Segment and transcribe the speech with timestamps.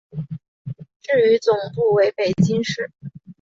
[1.03, 2.91] 至于总部为北京市。